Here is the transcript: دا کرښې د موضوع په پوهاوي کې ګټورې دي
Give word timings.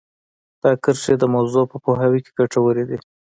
دا 0.61 0.71
کرښې 0.83 1.15
د 1.19 1.23
موضوع 1.35 1.63
په 1.71 1.77
پوهاوي 1.83 2.19
کې 2.25 2.31
ګټورې 2.39 2.83
دي 2.89 2.97